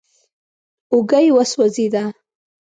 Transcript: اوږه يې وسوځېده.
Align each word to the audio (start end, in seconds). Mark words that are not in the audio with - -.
اوږه 0.93 1.19
يې 1.23 1.31
وسوځېده. 1.35 2.03